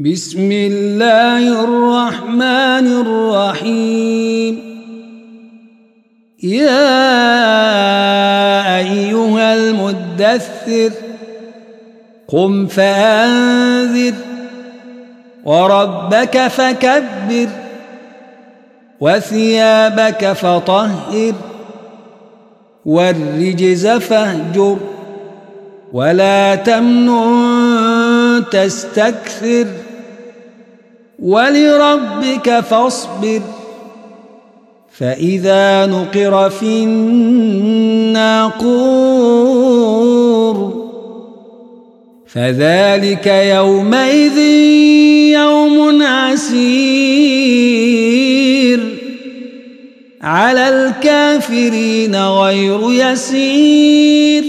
[0.00, 4.54] بسم الله الرحمن الرحيم.
[6.42, 6.96] يا
[8.78, 10.90] أيها المدثر
[12.28, 14.14] قم فأنذر
[15.44, 17.48] وربك فكبر
[19.00, 21.34] وثيابك فطهر
[22.86, 24.76] والرجز فاهجر
[25.92, 29.66] ولا تمنن تستكثر.
[31.22, 33.40] ولربك فاصبر.
[34.98, 38.50] فإذا نقر في الناقور
[42.26, 44.38] فذلك يومئذ
[45.32, 46.80] يوم عسير.
[50.22, 54.44] على الكافرين غير يسير.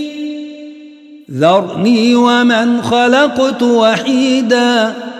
[1.31, 5.10] ذرني ومن خلقت وحيداً.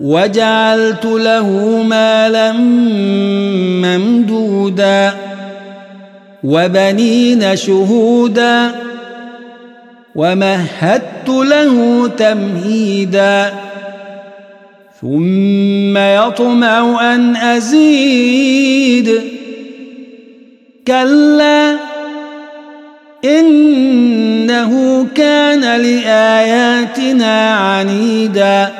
[0.00, 1.48] وجعلت له
[1.82, 2.52] مالا
[3.84, 5.12] ممدودا
[6.44, 8.70] وبنين شهودا
[10.14, 13.52] ومهدت له تمهيدا
[15.00, 19.20] ثم يطمع أن أزيد
[20.86, 21.76] كلا
[23.24, 28.79] إنه كان لآياتنا عنيدا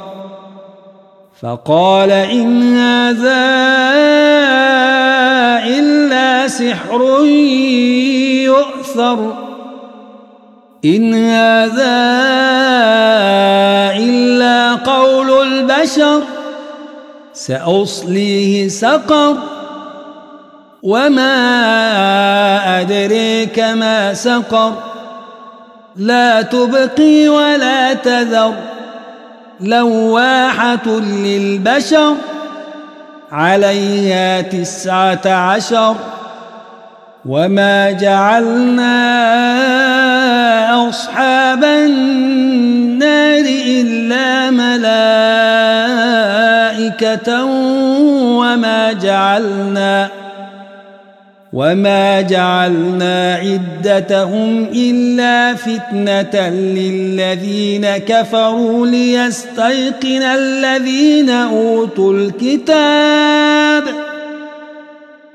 [1.41, 3.33] فقال إن هذا
[5.65, 7.25] إلا سحر
[8.45, 9.33] يؤثر.
[10.85, 11.97] إن هذا
[13.97, 16.21] إلا قول البشر.
[17.33, 19.37] سأصليه سقر.
[20.83, 21.31] وما
[22.81, 24.73] أدريك ما سقر.
[25.95, 28.53] لا تبقي ولا تذر.
[29.61, 32.15] لواحة للبشر
[33.31, 35.95] عليها تسعة عشر
[37.25, 38.89] وما جعلنا
[40.89, 44.49] أصحاب النار إلا
[46.81, 47.43] ملائكة
[48.39, 50.20] وما جعلنا
[51.53, 63.83] وما جعلنا عدتهم إلا فتنة للذين كفروا ليستيقن الذين أوتوا الكتاب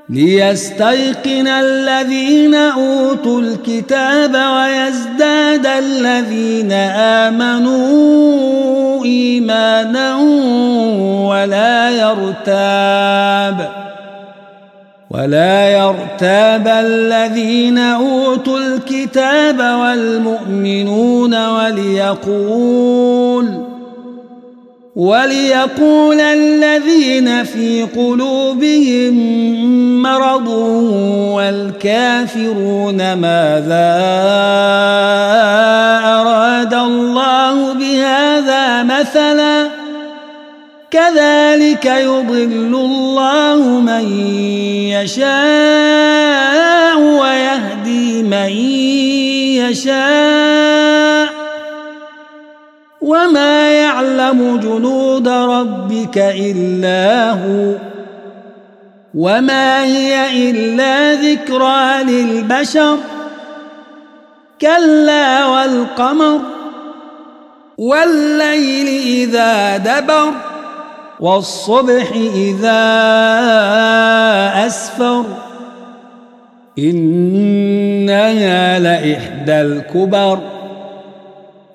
[0.09, 6.71] ليستيقن الذين أوتوا الكتاب ويزداد الذين
[7.21, 10.15] آمنوا إيمانا
[11.29, 13.86] ولا يرتاب
[15.11, 22.87] ولا يرتاب الذين أوتوا الكتاب والمؤمنون وليقول
[24.95, 29.13] وليقول الذين في قلوبهم
[30.01, 30.47] مرض
[31.37, 33.93] والكافرون ماذا
[36.05, 39.67] أراد الله بهذا مثلا
[40.91, 44.05] كذلك يضل الله من
[45.03, 48.49] يشاء ويهدي من
[49.69, 51.29] يشاء.
[53.01, 57.73] وما يعلم جنود ربك إلا هو.
[59.15, 62.97] وما هي إلا ذكرى للبشر.
[64.61, 66.39] كلا والقمر.
[67.77, 70.46] والليل إذا دبر.
[71.19, 72.83] والصبح إذا
[74.65, 75.23] أسفر.
[76.79, 80.39] إنها لإحدى الكبر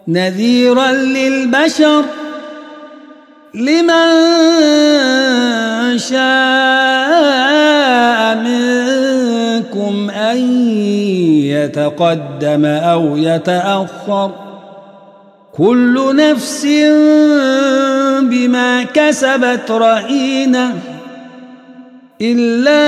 [0.09, 2.05] نذيرا للبشر
[3.55, 4.03] لمن
[5.99, 10.39] شاء منكم أن
[11.45, 14.52] يتقدم أو يتأخر.
[15.53, 16.67] كل نفس
[18.23, 20.75] بما كسبت رهينة
[22.21, 22.83] إلا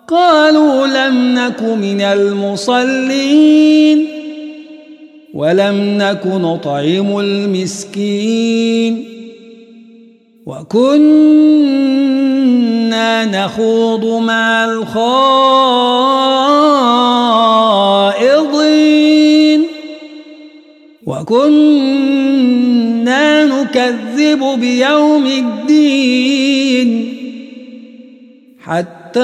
[0.09, 3.41] قالوا لم نك من المصلين
[5.35, 9.05] ولم نك نطعم المسكين
[10.47, 10.85] وكنا
[13.25, 15.31] نخوض مع الخائضين
[21.07, 22.20] وكنا
[23.71, 27.17] نكذب بيوم الدين
[28.65, 29.21] حتى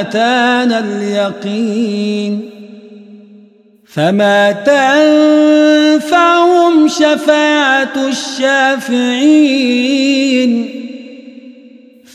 [0.00, 2.50] أتانا اليقين
[3.86, 4.52] فما
[5.92, 9.50] تنفعهم شفاعة الشافعين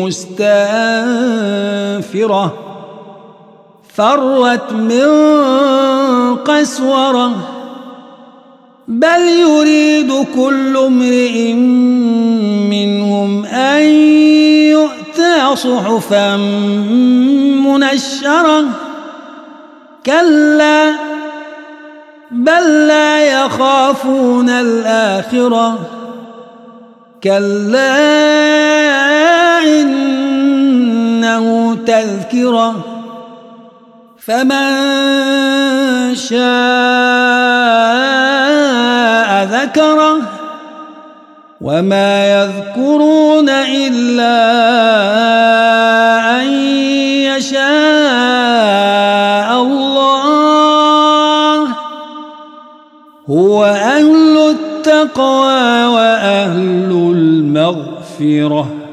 [0.02, 0.46] مستنفرة
[3.94, 5.10] فرت من
[6.36, 7.32] قسورة
[8.88, 11.54] بل يريد كل امرئ
[12.74, 13.84] منهم أن
[14.74, 16.38] يؤتى صحفا
[17.66, 18.66] منشرة.
[20.06, 20.96] كلا
[22.32, 22.85] بل
[23.46, 25.80] يخافون الآخرة.
[27.24, 27.98] كلا
[29.64, 31.46] إنه
[31.88, 32.76] تذكرة.
[34.26, 34.76] فمن
[36.16, 36.36] شاء
[39.46, 40.22] ذكره.
[41.62, 44.36] وما يذكرون إلا
[53.30, 58.85] هو أهل التقوى وأهل المغفرة.